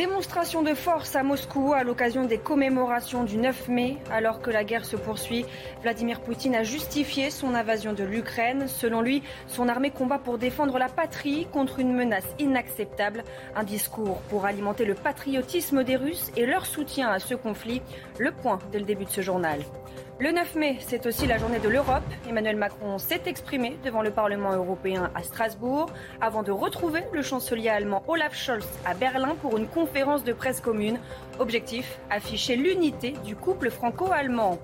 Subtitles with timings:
[0.00, 3.98] Démonstration de force à Moscou à l'occasion des commémorations du 9 mai.
[4.10, 5.44] Alors que la guerre se poursuit,
[5.82, 8.66] Vladimir Poutine a justifié son invasion de l'Ukraine.
[8.66, 13.24] Selon lui, son armée combat pour défendre la patrie contre une menace inacceptable.
[13.54, 17.82] Un discours pour alimenter le patriotisme des Russes et leur soutien à ce conflit.
[18.18, 19.60] Le point dès le début de ce journal.
[20.20, 22.02] Le 9 mai, c'est aussi la journée de l'Europe.
[22.28, 25.86] Emmanuel Macron s'est exprimé devant le Parlement européen à Strasbourg
[26.20, 30.60] avant de retrouver le chancelier allemand Olaf Scholz à Berlin pour une conférence de presse
[30.60, 31.00] commune.
[31.38, 34.58] Objectif, afficher l'unité du couple franco-allemand.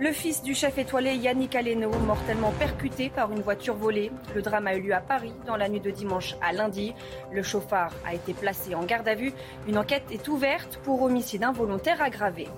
[0.00, 4.10] Le fils du chef étoilé Yannick Aleno, mortellement percuté par une voiture volée.
[4.34, 6.94] Le drame a eu lieu à Paris dans la nuit de dimanche à lundi.
[7.32, 9.34] Le chauffard a été placé en garde à vue.
[9.68, 12.48] Une enquête est ouverte pour homicide involontaire aggravé.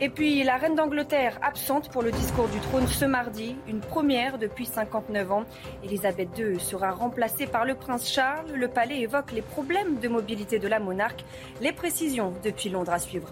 [0.00, 4.38] Et puis la reine d'Angleterre absente pour le discours du trône ce mardi, une première
[4.38, 5.44] depuis 59 ans.
[5.82, 8.52] Elisabeth II sera remplacée par le prince Charles.
[8.54, 11.24] Le palais évoque les problèmes de mobilité de la monarque.
[11.60, 13.28] Les précisions depuis Londres à suivre.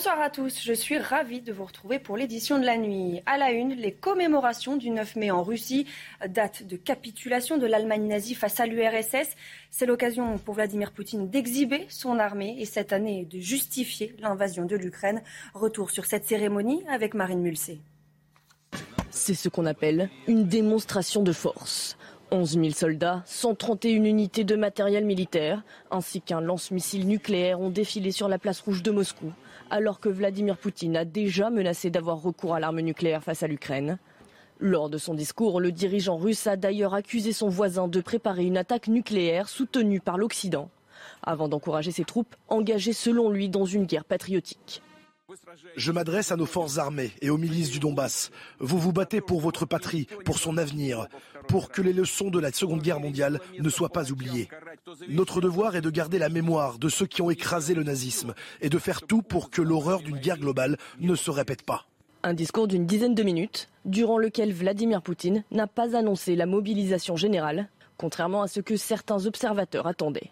[0.00, 3.20] Bonsoir à tous, je suis ravie de vous retrouver pour l'édition de la nuit.
[3.26, 5.86] À la une, les commémorations du 9 mai en Russie,
[6.26, 9.36] date de capitulation de l'Allemagne nazie face à l'URSS.
[9.70, 14.74] C'est l'occasion pour Vladimir Poutine d'exhiber son armée et cette année de justifier l'invasion de
[14.74, 15.20] l'Ukraine.
[15.52, 17.78] Retour sur cette cérémonie avec Marine Mulsé.
[19.10, 21.98] C'est ce qu'on appelle une démonstration de force.
[22.30, 28.28] 11 000 soldats, 131 unités de matériel militaire, ainsi qu'un lance-missile nucléaire ont défilé sur
[28.28, 29.30] la place rouge de Moscou
[29.70, 33.98] alors que Vladimir Poutine a déjà menacé d'avoir recours à l'arme nucléaire face à l'Ukraine.
[34.58, 38.58] Lors de son discours, le dirigeant russe a d'ailleurs accusé son voisin de préparer une
[38.58, 40.68] attaque nucléaire soutenue par l'Occident,
[41.22, 44.82] avant d'encourager ses troupes engagées selon lui dans une guerre patriotique.
[45.76, 48.30] Je m'adresse à nos forces armées et aux milices du Donbass.
[48.58, 51.06] Vous vous battez pour votre patrie, pour son avenir,
[51.48, 54.48] pour que les leçons de la Seconde Guerre mondiale ne soient pas oubliées.
[55.08, 58.68] Notre devoir est de garder la mémoire de ceux qui ont écrasé le nazisme et
[58.68, 61.86] de faire tout pour que l'horreur d'une guerre globale ne se répète pas.
[62.22, 67.16] Un discours d'une dizaine de minutes, durant lequel Vladimir Poutine n'a pas annoncé la mobilisation
[67.16, 70.30] générale, contrairement à ce que certains observateurs attendaient.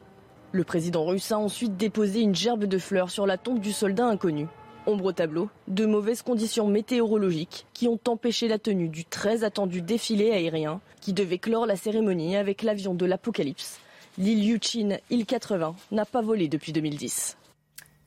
[0.52, 4.06] Le président russe a ensuite déposé une gerbe de fleurs sur la tombe du soldat
[4.06, 4.46] inconnu
[4.86, 9.82] Ombre au tableau, de mauvaises conditions météorologiques qui ont empêché la tenue du très attendu
[9.82, 13.80] défilé aérien qui devait clore la cérémonie avec l'avion de l'Apocalypse.
[14.18, 17.36] L'île Yuchin, île 80, n'a pas volé depuis 2010.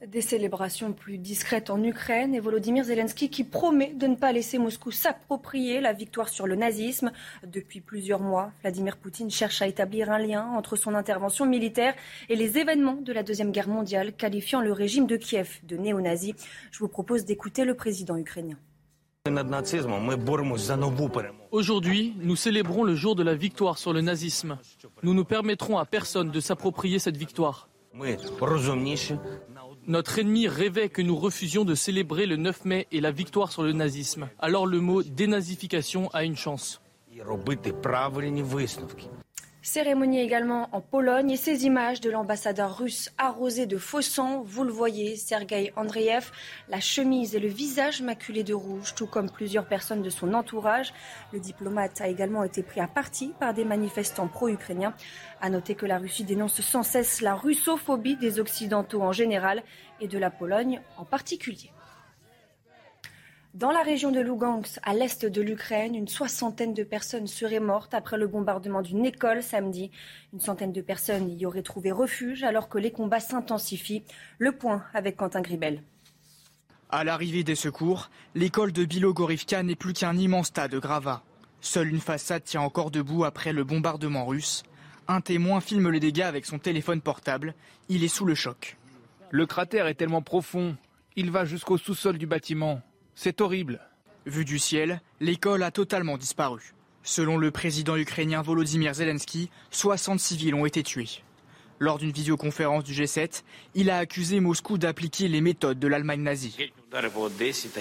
[0.05, 4.57] Des célébrations plus discrètes en Ukraine et Volodymyr Zelensky qui promet de ne pas laisser
[4.57, 7.13] Moscou s'approprier la victoire sur le nazisme.
[7.47, 11.95] Depuis plusieurs mois, Vladimir Poutine cherche à établir un lien entre son intervention militaire
[12.27, 16.35] et les événements de la Deuxième Guerre mondiale, qualifiant le régime de Kiev de néo-nazi.
[16.71, 18.57] Je vous propose d'écouter le président ukrainien.
[21.51, 24.57] Aujourd'hui, nous célébrons le jour de la victoire sur le nazisme.
[25.03, 27.69] Nous ne permettrons à personne de s'approprier cette victoire.
[29.85, 33.61] Notre ennemi rêvait que nous refusions de célébrer le 9 mai et la victoire sur
[33.61, 34.27] le nazisme.
[34.39, 36.81] Alors le mot dénazification a une chance.
[39.63, 44.63] Cérémonie également en Pologne et ces images de l'ambassadeur russe arrosé de faux sang, vous
[44.63, 46.31] le voyez, Sergei Andreev,
[46.67, 50.93] la chemise et le visage maculé de rouge, tout comme plusieurs personnes de son entourage.
[51.31, 54.95] Le diplomate a également été pris à partie par des manifestants pro-ukrainiens.
[55.41, 59.61] À noter que la Russie dénonce sans cesse la russophobie des Occidentaux en général
[59.99, 61.69] et de la Pologne en particulier.
[63.53, 67.93] Dans la région de Lugansk, à l'est de l'Ukraine, une soixantaine de personnes seraient mortes
[67.93, 69.91] après le bombardement d'une école samedi.
[70.31, 74.03] Une centaine de personnes y auraient trouvé refuge alors que les combats s'intensifient.
[74.39, 75.83] Le point avec Quentin Gribel.
[76.89, 81.21] À l'arrivée des secours, l'école de Bilogorivka n'est plus qu'un immense tas de gravats.
[81.59, 84.63] Seule une façade tient encore debout après le bombardement russe.
[85.09, 87.53] Un témoin filme les dégâts avec son téléphone portable.
[87.89, 88.77] Il est sous le choc.
[89.29, 90.77] Le cratère est tellement profond,
[91.17, 92.81] il va jusqu'au sous-sol du bâtiment.
[93.15, 93.79] C'est horrible.
[94.25, 96.73] Vu du ciel, l'école a totalement disparu.
[97.03, 101.23] Selon le président ukrainien Volodymyr Zelensky, 60 civils ont été tués.
[101.79, 103.41] Lors d'une visioconférence du G7,
[103.73, 106.71] il a accusé Moscou d'appliquer les méthodes de l'Allemagne nazie.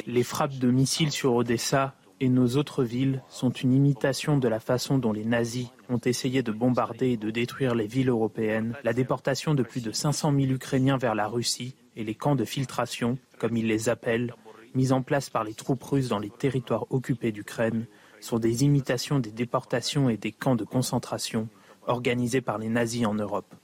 [0.07, 4.59] Les frappes de missiles sur Odessa et nos autres villes sont une imitation de la
[4.59, 8.95] façon dont les nazis ont essayé de bombarder et de détruire les villes européennes, la
[8.95, 13.19] déportation de plus de 500 000 Ukrainiens vers la Russie et les camps de filtration,
[13.39, 14.35] comme ils les appellent,
[14.75, 17.87] mis en place par les troupes russes dans les territoires occupés d'Ukraine,
[18.21, 21.49] sont des imitations des déportations et des camps de concentration
[21.87, 23.55] organisés par les nazis en Europe.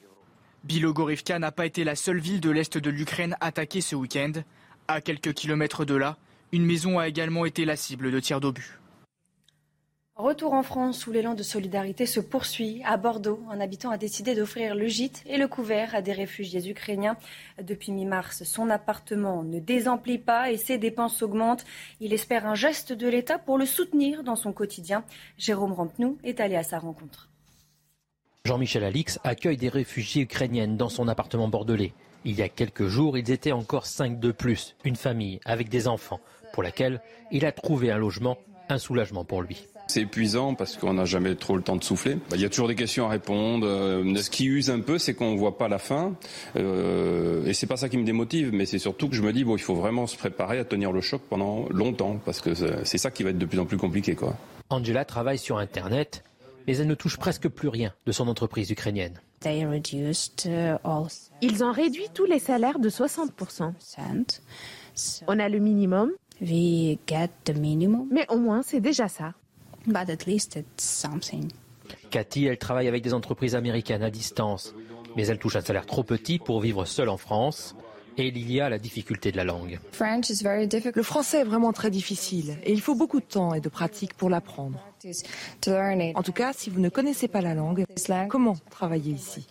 [0.65, 4.33] Bilogorivka n'a pas été la seule ville de l'Est de l'Ukraine attaquée ce week-end.
[4.89, 6.17] À quelques kilomètres de là,
[6.53, 8.81] une maison a également été la cible de tirs d'obus.
[10.17, 12.81] Retour en France où l'élan de solidarité se poursuit.
[12.87, 16.71] À Bordeaux, un habitant a décidé d'offrir le gîte et le couvert à des réfugiés
[16.71, 17.19] ukrainiens.
[17.63, 21.67] Depuis mi-mars, son appartement ne désemplit pas et ses dépenses augmentent.
[22.01, 25.05] Il espère un geste de l'État pour le soutenir dans son quotidien.
[25.37, 27.29] Jérôme Rampenou est allé à sa rencontre.
[28.47, 31.93] Jean-Michel Alix accueille des réfugiés ukrainiennes dans son appartement bordelais.
[32.25, 35.89] Il y a quelques jours, ils étaient encore cinq de plus, une famille avec des
[35.89, 36.21] enfants,
[36.55, 37.03] pour laquelle
[37.33, 38.39] il a trouvé un logement,
[38.71, 39.67] un soulagement pour lui.
[39.89, 42.15] C'est épuisant parce qu'on n'a jamais trop le temps de souffler.
[42.15, 43.67] Bah, il y a toujours des questions à répondre.
[43.67, 46.15] Euh, ce qui use un peu, c'est qu'on ne voit pas la fin.
[46.57, 49.45] Euh, et c'est pas ça qui me démotive, mais c'est surtout que je me dis
[49.45, 52.55] bon, il faut vraiment se préparer à tenir le choc pendant longtemps parce que
[52.85, 54.37] c'est ça qui va être de plus en plus compliqué, quoi.
[54.71, 56.25] Angela travaille sur Internet,
[56.67, 59.21] mais elle ne touche presque plus rien de son entreprise ukrainienne.
[61.41, 63.73] Ils ont réduit tous les salaires de 60%.
[65.29, 66.11] On a le minimum.
[68.11, 69.35] Mais au moins, c'est déjà ça.
[72.11, 74.75] Cathy, elle travaille avec des entreprises américaines à distance,
[75.17, 77.75] mais elle touche un salaire trop petit pour vivre seule en France.
[78.19, 79.79] Et il y a la difficulté de la langue.
[80.01, 84.15] Le français est vraiment très difficile et il faut beaucoup de temps et de pratique
[84.15, 84.83] pour l'apprendre.
[86.15, 87.85] En tout cas, si vous ne connaissez pas la langue,
[88.31, 89.47] comment travailler ici?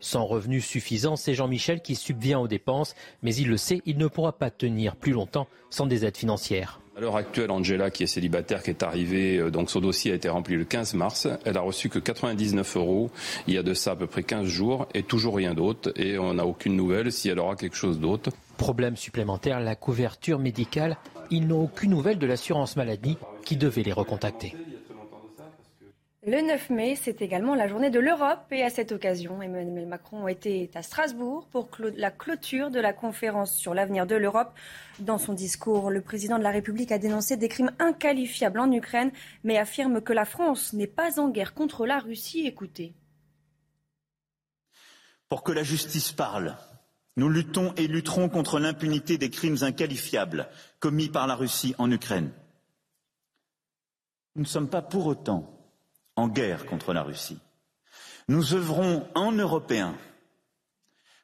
[0.00, 4.06] Sans revenus suffisants, c'est Jean-Michel qui subvient aux dépenses, mais il le sait, il ne
[4.06, 6.80] pourra pas tenir plus longtemps sans des aides financières.
[6.96, 10.14] À l'heure actuelle, Angela, qui est célibataire, qui est arrivée, euh, donc son dossier a
[10.16, 11.28] été rempli le 15 mars.
[11.44, 13.10] Elle a reçu que 99 euros
[13.46, 15.92] il y a de ça à peu près 15 jours et toujours rien d'autre.
[15.96, 18.30] Et on n'a aucune nouvelle si elle aura quelque chose d'autre.
[18.58, 20.98] Problème supplémentaire, la couverture médicale.
[21.30, 24.54] Ils n'ont aucune nouvelle de l'assurance maladie qui devait les recontacter.
[26.26, 30.28] Le 9 mai, c'est également la journée de l'Europe et à cette occasion, Emmanuel Macron
[30.28, 34.52] était à Strasbourg pour la clôture de la conférence sur l'avenir de l'Europe.
[34.98, 39.12] Dans son discours, le président de la République a dénoncé des crimes inqualifiables en Ukraine,
[39.44, 42.46] mais affirme que la France n'est pas en guerre contre la Russie.
[42.46, 42.92] Écoutez.
[45.30, 46.58] Pour que la justice parle,
[47.16, 50.50] nous luttons et lutterons contre l'impunité des crimes inqualifiables
[50.80, 52.30] commis par la Russie en Ukraine.
[54.36, 55.56] Nous ne sommes pas pour autant
[56.20, 57.38] en guerre contre la Russie.
[58.28, 59.96] Nous œuvrons en Européens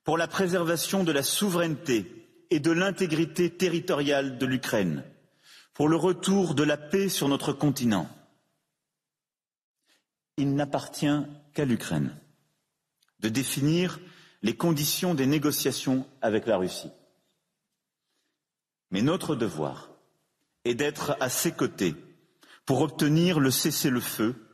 [0.04, 5.04] pour la préservation de la souveraineté et de l'intégrité territoriale de l'Ukraine,
[5.74, 8.08] pour le retour de la paix sur notre continent.
[10.36, 11.20] Il n'appartient
[11.54, 12.16] qu'à l'Ukraine
[13.20, 14.00] de définir
[14.42, 16.90] les conditions des négociations avec la Russie.
[18.90, 19.90] Mais notre devoir
[20.64, 21.94] est d'être à ses côtés
[22.64, 24.45] pour obtenir le cessez-le-feu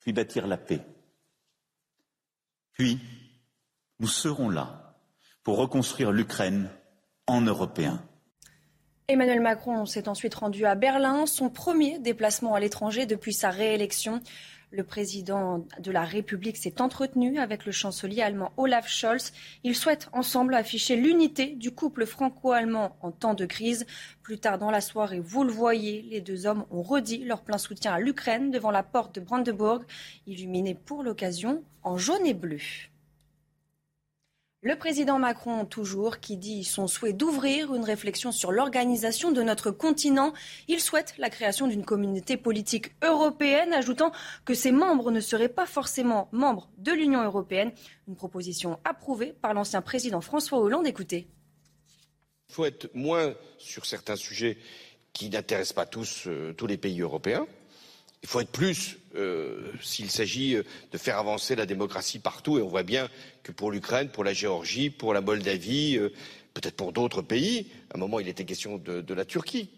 [0.00, 0.80] puis bâtir la paix.
[2.72, 2.98] Puis,
[3.98, 4.96] nous serons là
[5.42, 6.70] pour reconstruire l'Ukraine
[7.26, 8.02] en Européen.
[9.08, 14.20] Emmanuel Macron s'est ensuite rendu à Berlin, son premier déplacement à l'étranger depuis sa réélection.
[14.72, 19.32] Le président de la République s'est entretenu avec le chancelier allemand Olaf Scholz.
[19.64, 23.84] Ils souhaitent ensemble afficher l'unité du couple franco-allemand en temps de crise.
[24.22, 27.58] Plus tard dans la soirée, vous le voyez, les deux hommes ont redit leur plein
[27.58, 29.82] soutien à l'Ukraine devant la porte de Brandenburg,
[30.28, 32.60] illuminée pour l'occasion en jaune et bleu.
[34.62, 39.70] Le président Macron, toujours, qui dit son souhait d'ouvrir une réflexion sur l'organisation de notre
[39.70, 40.34] continent.
[40.68, 44.12] Il souhaite la création d'une communauté politique européenne, ajoutant
[44.44, 47.72] que ses membres ne seraient pas forcément membres de l'Union européenne.
[48.06, 50.86] Une proposition approuvée par l'ancien président François Hollande.
[50.86, 51.26] Écoutez.
[52.50, 54.58] Il faut être moins sur certains sujets
[55.14, 57.46] qui n'intéressent pas tous, euh, tous les pays européens.
[58.22, 60.62] Il faut être plus euh, s'il s'agit euh,
[60.92, 62.58] de faire avancer la démocratie partout.
[62.58, 63.08] Et on voit bien
[63.42, 66.10] que pour l'Ukraine, pour la Géorgie, pour la Moldavie, euh,
[66.54, 69.68] peut-être pour d'autres pays, à un moment il était question de, la Turquie.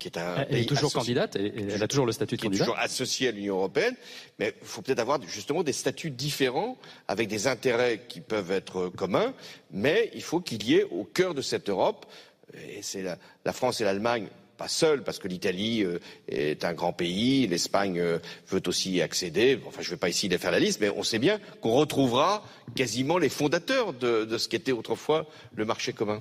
[0.00, 2.66] qui est un elle est toujours candidate, elle, elle, a toujours le statut de candidate.
[2.66, 3.94] Est toujours associée à l'Union européenne,
[4.40, 8.88] mais il faut peut-être avoir justement des statuts différents, avec des intérêts qui peuvent être
[8.88, 9.34] communs,
[9.70, 12.06] mais il faut qu'il y ait au cœur de cette Europe,
[12.54, 14.26] et c'est la France et l'Allemagne
[14.60, 15.98] pas seul, parce que l'Italie euh,
[16.28, 19.58] est un grand pays, l'Espagne euh, veut aussi y accéder.
[19.66, 22.44] Enfin, je ne vais pas ici faire la liste, mais on sait bien qu'on retrouvera
[22.76, 25.24] quasiment les fondateurs de, ce qu'était autrefois
[25.54, 26.20] le marché commun.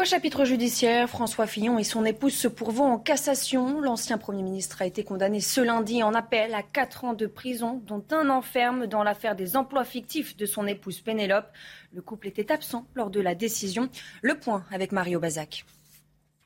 [0.00, 3.80] Au chapitre judiciaire, François Fillon et son épouse se pourvoient en cassation.
[3.80, 7.82] L'ancien Premier ministre a été condamné ce lundi en appel à quatre ans de prison,
[7.84, 11.48] dont un enferme dans l'affaire des emplois fictifs de son épouse Pénélope.
[11.92, 13.88] Le couple était absent lors de la décision.
[14.22, 15.64] Le point avec Mario Bazac.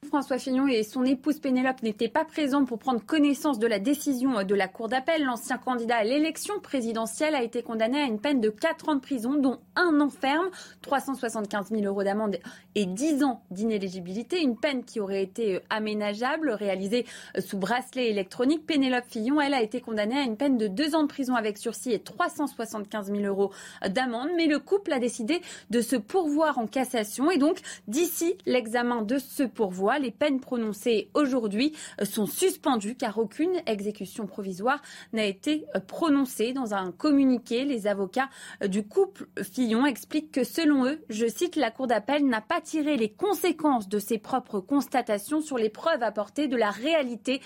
[0.05, 4.43] François Fillon et son épouse Pénélope n'étaient pas présents pour prendre connaissance de la décision
[4.43, 5.25] de la Cour d'appel.
[5.25, 9.01] L'ancien candidat à l'élection présidentielle a été condamné à une peine de 4 ans de
[9.01, 10.49] prison, dont un an ferme,
[10.83, 12.39] 375 000 euros d'amende
[12.75, 14.41] et 10 ans d'inéligibilité.
[14.43, 17.07] Une peine qui aurait été aménageable, réalisée
[17.39, 18.67] sous bracelet électronique.
[18.67, 21.59] Pénélope Fillon, elle, a été condamnée à une peine de 2 ans de prison avec
[21.59, 23.51] sursis et 375 000 euros
[23.89, 24.29] d'amende.
[24.37, 27.31] Mais le couple a décidé de se pourvoir en cassation.
[27.31, 27.59] Et donc,
[27.89, 34.27] d'ici l'examen de ce pourvoi, les peines prononcées aujourd'hui euh, sont suspendues car aucune exécution
[34.27, 34.81] provisoire
[35.13, 36.53] n'a été euh, prononcée.
[36.53, 38.29] Dans un communiqué, les avocats
[38.63, 42.61] euh, du couple Fillon expliquent que selon eux, je cite, la Cour d'appel n'a pas
[42.61, 47.41] tiré les conséquences de ses propres constatations sur les preuves apportées de la réalité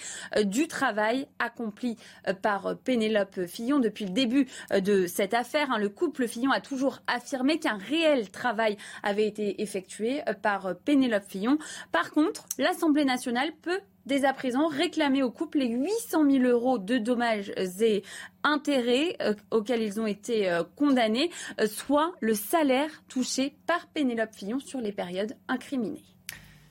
[0.45, 1.97] du travail accompli
[2.43, 5.71] par Pénélope Fillon depuis le début de cette affaire.
[5.71, 5.79] Hein.
[5.79, 11.59] Le couple Fillon a toujours affirmé qu'un réel travail avait été effectué par Pénélope Fillon.
[11.93, 12.28] Par contre,
[12.59, 17.53] l'Assemblée nationale peut dès à présent réclamer au couple les 800 000 euros de dommages
[17.81, 18.03] et
[18.43, 21.31] intérêts euh, auxquels ils ont été euh, condamnés,
[21.61, 26.03] euh, soit le salaire touché par Pénélope Fillon sur les périodes incriminées.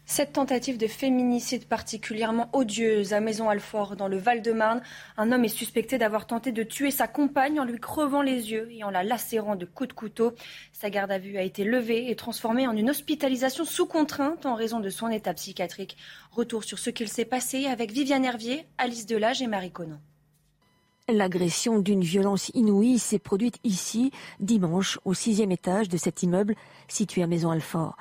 [0.10, 4.82] Cette tentative de féminicide particulièrement odieuse à Maison-Alfort dans le Val-de-Marne,
[5.18, 8.70] un homme est suspecté d'avoir tenté de tuer sa compagne en lui crevant les yeux
[8.72, 10.32] et en la lacérant de coups de couteau.
[10.72, 14.56] Sa garde à vue a été levée et transformée en une hospitalisation sous contrainte en
[14.56, 15.98] raison de son état psychiatrique.
[16.32, 20.00] Retour sur ce qu'il s'est passé avec Viviane Hervier, Alice Delage et Marie Conan.
[21.10, 26.56] L'agression d'une violence inouïe s'est produite ici, dimanche, au sixième étage de cet immeuble
[26.88, 27.98] situé à Maison-Alfort.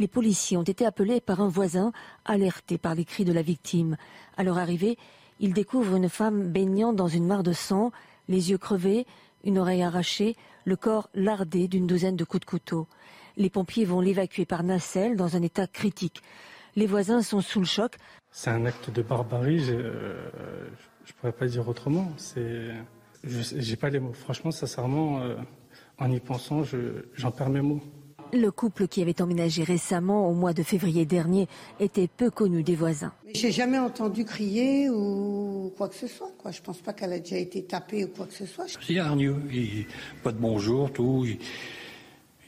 [0.00, 1.92] Les policiers ont été appelés par un voisin,
[2.24, 3.98] alertés par les cris de la victime.
[4.38, 4.96] À leur arrivée,
[5.40, 7.92] ils découvrent une femme baignant dans une mare de sang,
[8.26, 9.06] les yeux crevés,
[9.44, 12.86] une oreille arrachée, le corps lardé d'une douzaine de coups de couteau.
[13.36, 16.22] Les pompiers vont l'évacuer par nacelle dans un état critique.
[16.76, 17.96] Les voisins sont sous le choc.
[18.30, 20.70] C'est un acte de barbarie, je ne euh,
[21.18, 22.10] pourrais pas dire autrement.
[23.78, 24.14] Pas les mots.
[24.14, 25.36] Franchement, sincèrement, euh,
[25.98, 26.62] en y pensant,
[27.16, 27.82] j'en perds mes mots.
[28.32, 31.48] Le couple qui avait emménagé récemment au mois de février dernier
[31.80, 33.12] était peu connu des voisins.
[33.34, 36.30] J'ai jamais entendu crier ou quoi que ce soit.
[36.38, 36.52] Quoi.
[36.52, 38.66] Je pense pas qu'elle a déjà été tapée ou quoi que ce soit.
[38.80, 39.36] C'est hargneux,
[40.22, 41.26] pas de bonjour, tout.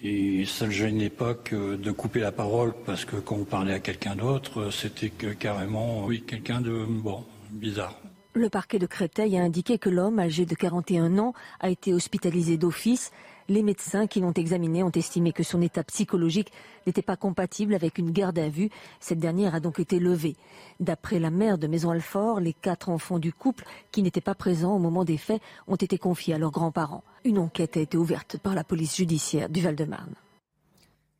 [0.04, 3.74] Et ça ne gênait pas que de couper la parole parce que quand on parlait
[3.74, 7.98] à quelqu'un d'autre, c'était que carrément, oui, quelqu'un de bon, bizarre.
[8.34, 12.56] Le parquet de Créteil a indiqué que l'homme, âgé de 41 ans, a été hospitalisé
[12.56, 13.12] d'office
[13.52, 16.50] les médecins qui l'ont examiné ont estimé que son état psychologique
[16.86, 18.70] n'était pas compatible avec une garde à vue.
[18.98, 20.36] Cette dernière a donc été levée.
[20.80, 24.78] D'après la mère de Maison-Alfort, les quatre enfants du couple qui n'étaient pas présents au
[24.78, 27.04] moment des faits ont été confiés à leurs grands-parents.
[27.24, 30.14] Une enquête a été ouverte par la police judiciaire du Val-de-Marne.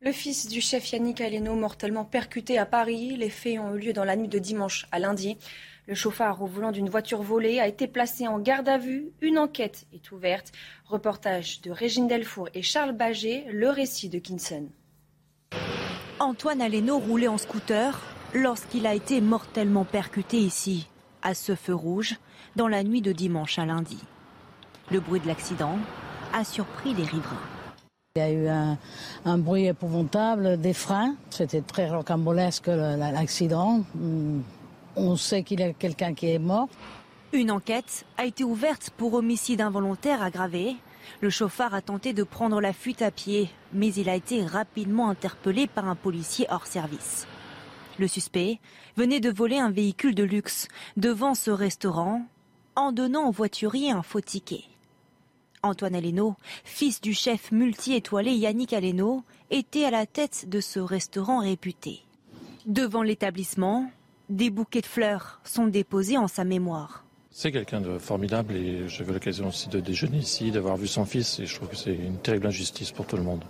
[0.01, 3.15] Le fils du chef Yannick Aleno, mortellement percuté à Paris.
[3.15, 5.37] Les faits ont eu lieu dans la nuit de dimanche à lundi.
[5.85, 9.11] Le chauffard au volant d'une voiture volée a été placé en garde à vue.
[9.19, 10.53] Une enquête est ouverte.
[10.85, 14.69] Reportage de Régine Delfour et Charles Baget, le récit de Kinson.
[16.19, 18.01] Antoine Aleno roulait en scooter
[18.33, 20.87] lorsqu'il a été mortellement percuté ici,
[21.21, 22.15] à ce feu rouge,
[22.55, 23.99] dans la nuit de dimanche à lundi.
[24.89, 25.77] Le bruit de l'accident
[26.33, 27.35] a surpris les riverains.
[28.15, 28.47] Il y a eu
[29.25, 31.15] un, bruit épouvantable des freins.
[31.29, 33.81] C'était très rocambolesque l'accident.
[34.95, 36.69] On sait qu'il y a quelqu'un qui est mort.
[37.31, 40.75] Une enquête a été ouverte pour homicide involontaire aggravé.
[41.19, 45.09] Le chauffard a tenté de prendre la fuite à pied, mais il a été rapidement
[45.09, 47.27] interpellé par un policier hors service.
[47.97, 48.59] Le suspect
[48.95, 52.23] venait de voler un véhicule de luxe devant ce restaurant
[52.75, 54.63] en donnant au voiturier un faux ticket.
[55.63, 61.39] Antoine Aleno, fils du chef multi-étoilé Yannick Aleno, était à la tête de ce restaurant
[61.39, 62.01] réputé.
[62.65, 63.89] Devant l'établissement,
[64.29, 67.05] des bouquets de fleurs sont déposés en sa mémoire.
[67.31, 71.39] C'est quelqu'un de formidable et j'avais l'occasion aussi de déjeuner ici, d'avoir vu son fils
[71.39, 73.43] et je trouve que c'est une terrible injustice pour tout le monde.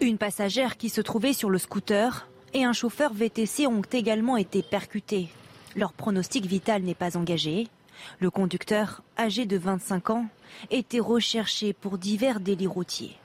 [0.00, 4.62] Une passagère qui se trouvait sur le scooter et un chauffeur VTC ont également été
[4.62, 5.28] percutés.
[5.76, 7.68] Leur pronostic vital n'est pas engagé.
[8.18, 10.26] Le conducteur, âgé de 25 ans,
[10.70, 13.16] était recherché pour divers délits routiers.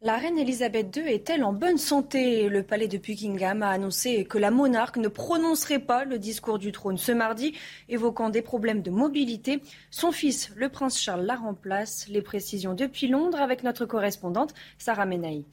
[0.00, 2.48] La reine Elisabeth II est-elle en bonne santé?
[2.48, 6.70] Le palais de Buckingham a annoncé que la monarque ne prononcerait pas le discours du
[6.70, 7.56] trône ce mardi,
[7.88, 9.60] évoquant des problèmes de mobilité.
[9.90, 12.06] Son fils, le prince Charles, la remplace.
[12.08, 15.44] Les précisions depuis Londres avec notre correspondante Sarah Menaï.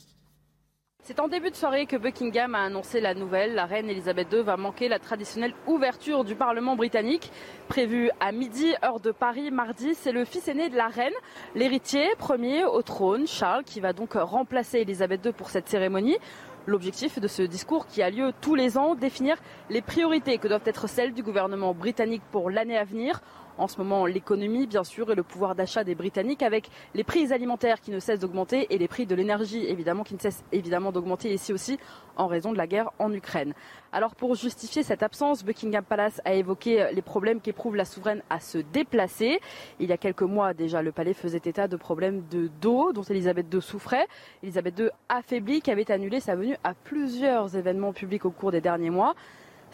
[1.07, 3.53] C'est en début de soirée que Buckingham a annoncé la nouvelle.
[3.53, 7.31] La reine Elisabeth II va manquer la traditionnelle ouverture du Parlement britannique.
[7.67, 11.13] Prévue à midi, heure de Paris, mardi, c'est le fils aîné de la reine,
[11.53, 16.17] l'héritier premier au trône, Charles, qui va donc remplacer Elisabeth II pour cette cérémonie.
[16.65, 19.37] L'objectif de ce discours qui a lieu tous les ans, définir
[19.69, 23.21] les priorités que doivent être celles du gouvernement britannique pour l'année à venir
[23.57, 27.31] en ce moment l'économie, bien sûr, et le pouvoir d'achat des Britanniques, avec les prix
[27.31, 30.91] alimentaires qui ne cessent d'augmenter et les prix de l'énergie, évidemment, qui ne cessent évidemment
[30.91, 31.79] d'augmenter ici aussi
[32.17, 33.53] en raison de la guerre en Ukraine.
[33.91, 38.39] Alors, pour justifier cette absence, Buckingham Palace a évoqué les problèmes qu'éprouve la souveraine à
[38.39, 39.39] se déplacer.
[39.79, 43.03] Il y a quelques mois déjà, le palais faisait état de problèmes de dos dont
[43.03, 44.07] Elisabeth II souffrait.
[44.43, 48.61] Elisabeth II affaiblie, qui avait annulé sa venue à plusieurs événements publics au cours des
[48.61, 49.15] derniers mois.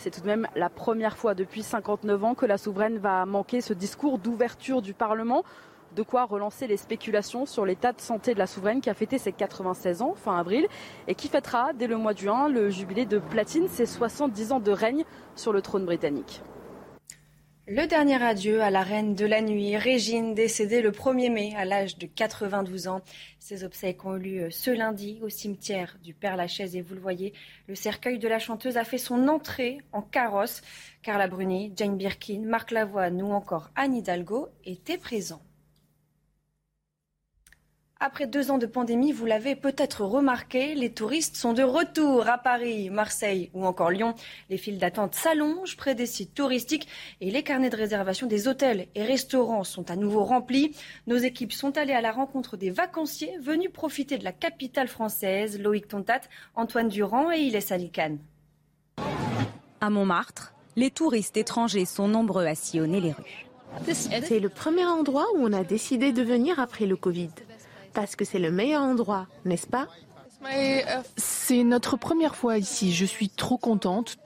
[0.02, 3.62] C'est tout de même la première fois depuis 59 ans que la souveraine va manquer
[3.62, 5.44] ce discours d'ouverture du Parlement.
[5.96, 9.20] De quoi relancer les spéculations sur l'état de santé de la souveraine qui a fêté
[9.20, 10.66] ses 96 ans fin avril
[11.08, 14.60] et qui fêtera dès le mois de juin le jubilé de platine, ses 70 ans
[14.60, 15.04] de règne
[15.36, 16.42] sur le trône britannique.
[17.74, 21.64] Le dernier adieu à la reine de la nuit, Régine, décédée le 1er mai à
[21.64, 23.00] l'âge de 92 ans.
[23.40, 27.32] Ses obsèques ont eu lieu ce lundi au cimetière du Père-Lachaise et vous le voyez,
[27.68, 30.62] le cercueil de la chanteuse a fait son entrée en carrosse.
[31.02, 35.42] Carla Bruni, Jane Birkin, Marc Lavoine ou encore Anne Hidalgo étaient présents.
[38.04, 42.40] Après deux ans de pandémie, vous l'avez peut-être remarqué, les touristes sont de retour à
[42.40, 44.16] Paris, Marseille ou encore Lyon.
[44.50, 46.88] Les files d'attente s'allongent près des sites touristiques
[47.22, 50.76] et les carnets de réservation des hôtels et restaurants sont à nouveau remplis.
[51.06, 55.60] Nos équipes sont allées à la rencontre des vacanciers venus profiter de la capitale française,
[55.60, 56.22] Loïc Tontat,
[56.56, 58.18] Antoine Durand et Ilès Alicane.
[59.80, 63.46] À Montmartre, les touristes étrangers sont nombreux à sillonner les rues.
[63.86, 67.30] C'est le premier endroit où on a décidé de venir après le Covid
[67.94, 69.88] parce que c'est le meilleur endroit, n'est-ce pas?
[71.18, 72.94] C'est notre première fois ici.
[72.94, 74.18] Je suis trop contente.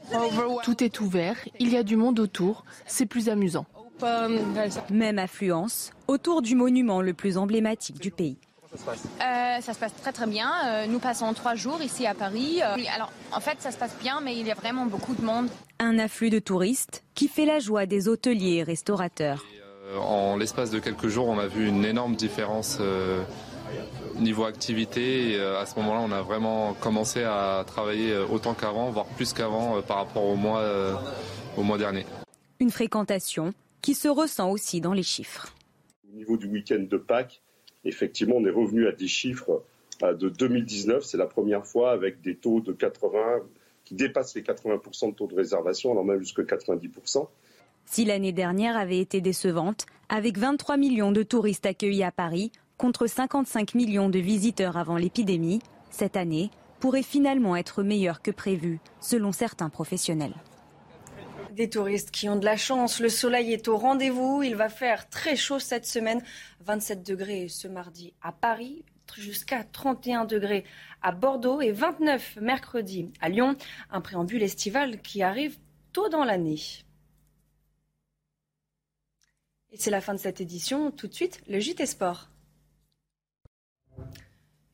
[0.64, 1.36] Tout est ouvert.
[1.60, 2.64] Il y a du monde autour.
[2.86, 3.66] C'est plus amusant.
[4.90, 8.38] Même affluence autour du monument le plus emblématique du pays.
[9.22, 10.52] Euh, ça se passe très très bien.
[10.66, 12.62] Euh, nous passons trois jours ici à Paris.
[12.62, 15.22] Euh, alors en fait ça se passe bien mais il y a vraiment beaucoup de
[15.22, 15.48] monde.
[15.80, 19.46] Un afflux de touristes qui fait la joie des hôteliers et restaurateurs.
[19.98, 22.80] en l'espace de quelques jours on a vu une énorme différence
[24.20, 28.54] niveau activité, et euh, à ce moment-là, on a vraiment commencé à travailler euh, autant
[28.54, 30.64] qu'avant, voire plus qu'avant euh, par rapport au mois,
[31.58, 32.06] au mois dernier.
[32.60, 35.54] Une fréquentation qui se ressent aussi dans les chiffres.
[36.12, 37.42] Au niveau du week-end de Pâques,
[37.84, 39.64] effectivement, on est revenu à des chiffres
[40.02, 41.04] de 2019.
[41.04, 43.42] C'est la première fois avec des taux de 80
[43.84, 47.28] qui dépassent les 80% de taux de réservation, alors même jusqu'à 90%.
[47.86, 53.08] Si l'année dernière avait été décevante, avec 23 millions de touristes accueillis à Paris, contre
[53.08, 59.32] 55 millions de visiteurs avant l'épidémie, cette année pourrait finalement être meilleure que prévu, selon
[59.32, 60.36] certains professionnels.
[61.54, 65.10] Des touristes qui ont de la chance, le soleil est au rendez-vous, il va faire
[65.10, 66.22] très chaud cette semaine,
[66.66, 68.84] 27 degrés ce mardi à Paris,
[69.18, 70.66] jusqu'à 31 degrés
[71.02, 73.56] à Bordeaux et 29 mercredi à Lyon,
[73.90, 75.58] un préambule estival qui arrive
[75.94, 76.60] tôt dans l'année.
[79.72, 82.30] Et c'est la fin de cette édition, tout de suite le JT Sport.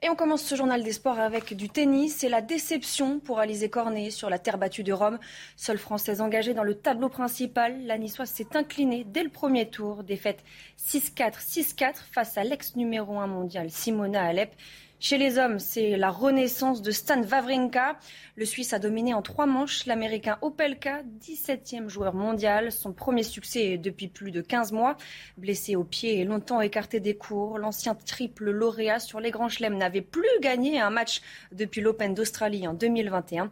[0.03, 2.15] Et on commence ce journal des sports avec du tennis.
[2.17, 5.19] C'est la déception pour Alizé Cornet sur la terre battue de Rome.
[5.55, 10.03] Seule Française engagée dans le tableau principal, la s'est inclinée dès le premier tour.
[10.03, 10.43] Défaite
[10.79, 14.55] 6-4, 6-4 face à l'ex numéro 1 mondial Simona Alep.
[15.03, 17.97] Chez les hommes, c'est la renaissance de Stan Wawrinka.
[18.35, 22.71] Le Suisse a dominé en trois manches l'Américain Opelka, 17e joueur mondial.
[22.71, 24.97] Son premier succès depuis plus de 15 mois.
[25.37, 29.75] Blessé au pied et longtemps écarté des cours, l'ancien triple lauréat sur les grands chelems
[29.75, 33.49] n'avait plus gagné un match depuis l'Open d'Australie en 2021.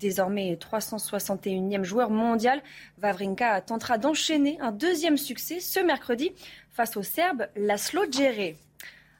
[0.00, 2.60] Désormais 361e joueur mondial,
[3.00, 6.32] Wawrinka tentera d'enchaîner un deuxième succès ce mercredi
[6.70, 8.56] face au Serbe Laszlo Djere.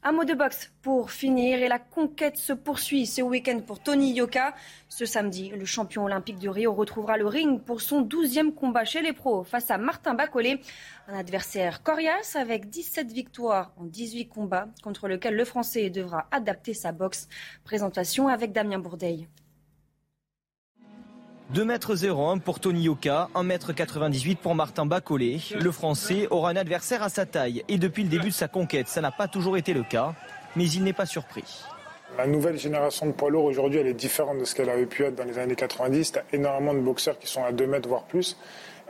[0.09, 4.14] Un mot de boxe pour finir et la conquête se poursuit ce week-end pour Tony
[4.14, 4.55] Yoka.
[4.88, 9.03] Ce samedi, le champion olympique de Rio retrouvera le ring pour son douzième combat chez
[9.03, 10.62] les pros face à Martin Bacolé,
[11.09, 16.73] un adversaire coriace avec 17 victoires en 18 combats contre lequel le Français devra adapter
[16.73, 17.29] sa boxe.
[17.62, 19.29] Présentation avec Damien Bourdeil.
[21.55, 25.41] 2m01 pour Tony Yoka, 1m98 pour Martin Bacolé.
[25.59, 28.89] Le Français aura un adversaire à sa taille et depuis le début de sa conquête,
[28.89, 30.15] ça n'a pas toujours été le cas,
[30.57, 31.65] mais il n'est pas surpris.
[32.19, 35.05] La nouvelle génération de poids lourds aujourd'hui, elle est différente de ce qu'elle avait pu
[35.05, 36.13] être dans les années 90.
[36.13, 38.37] Tu as énormément de boxeurs qui sont à 2 mètres voire plus,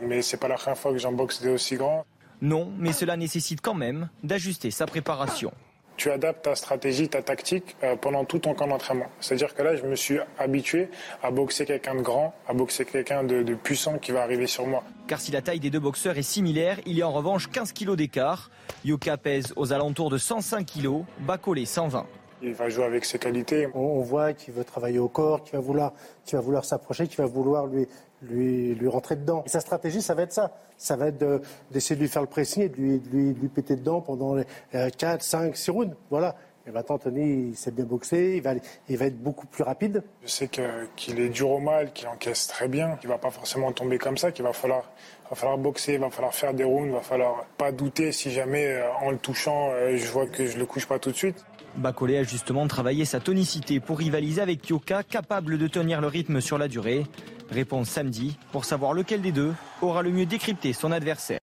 [0.02, 2.04] mais c'est pas la première fois que j'en boxe des aussi grands.
[2.42, 5.52] Non, mais cela nécessite quand même d'ajuster sa préparation
[5.98, 9.08] tu adaptes ta stratégie, ta tactique euh, pendant tout ton camp d'entraînement.
[9.20, 10.88] C'est-à-dire que là, je me suis habitué
[11.22, 14.84] à boxer quelqu'un de grand, à boxer quelqu'un de, puissant qui va arriver sur moi.
[15.08, 17.72] Car si la taille des deux boxeurs est similaire, il y a en revanche 15
[17.72, 18.50] kilos d'écart.
[18.84, 22.06] Yoka pèse aux alentours de 105 kilos, Bacolé 120.
[22.40, 23.68] Il va jouer avec ses qualités.
[23.74, 25.92] On, voit qu'il veut travailler au corps, qu'il va vouloir,
[26.24, 27.88] qu'il va vouloir s'approcher, qu'il va vouloir lui,
[28.22, 29.42] lui, lui rentrer dedans.
[29.46, 30.52] Et sa stratégie, ça va être ça.
[30.76, 33.76] Ça va être d'essayer de, lui faire le pressing et de lui, lui, lui péter
[33.76, 35.96] dedans pendant les 4, 5, 6 rounds.
[36.10, 36.36] Voilà.
[36.68, 38.52] Et maintenant, Tony, il s'est bien boxé, il va,
[38.90, 40.02] il va être beaucoup plus rapide.
[40.22, 40.50] Je sais
[40.96, 44.18] qu'il est dur au mal, qu'il encaisse très bien, qu'il va pas forcément tomber comme
[44.18, 44.82] ça, qu'il va falloir,
[45.30, 48.30] va falloir boxer, il va falloir faire des rounds, il va falloir pas douter si
[48.30, 51.16] jamais euh, en le touchant, euh, je vois que je le couche pas tout de
[51.16, 51.42] suite.
[51.76, 56.42] Bacolé a justement travaillé sa tonicité pour rivaliser avec Yoka, capable de tenir le rythme
[56.42, 57.04] sur la durée.
[57.50, 61.38] Réponse samedi pour savoir lequel des deux aura le mieux décrypté son adversaire.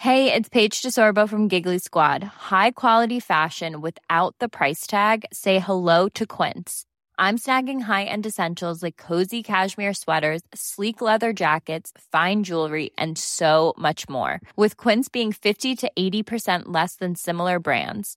[0.00, 2.22] Hey, it's Paige DeSorbo from Giggly Squad.
[2.22, 5.24] High quality fashion without the price tag.
[5.32, 6.84] Say hello to Quince.
[7.18, 13.74] I'm snagging high-end essentials like cozy cashmere sweaters, sleek leather jackets, fine jewelry, and so
[13.76, 14.40] much more.
[14.54, 18.16] With Quince being 50 to 80% less than similar brands